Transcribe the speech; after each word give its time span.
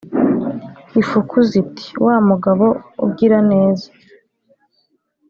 Ifuku 1.01 1.37
ziti: 1.49 1.87
"Wa 2.05 2.15
mugabo 2.29 2.65
ugira 3.05 3.37
neza?" 3.51 3.87